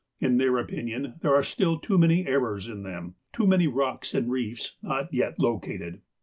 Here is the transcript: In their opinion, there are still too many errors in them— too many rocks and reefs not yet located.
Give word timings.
In 0.19 0.37
their 0.39 0.57
opinion, 0.57 1.19
there 1.21 1.35
are 1.35 1.43
still 1.43 1.77
too 1.77 1.99
many 1.99 2.25
errors 2.25 2.67
in 2.67 2.81
them— 2.81 3.13
too 3.35 3.45
many 3.45 3.67
rocks 3.67 4.15
and 4.15 4.31
reefs 4.31 4.75
not 4.81 5.13
yet 5.13 5.39
located. 5.39 6.01